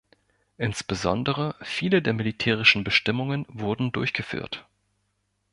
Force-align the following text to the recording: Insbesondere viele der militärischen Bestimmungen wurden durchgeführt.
Insbesondere 0.57 1.53
viele 1.61 2.01
der 2.01 2.13
militärischen 2.13 2.83
Bestimmungen 2.83 3.45
wurden 3.49 3.91
durchgeführt. 3.91 4.67